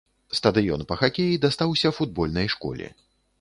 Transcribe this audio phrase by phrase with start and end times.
[0.37, 2.91] Стадыён па хакеі дастаўся футбольнай школе.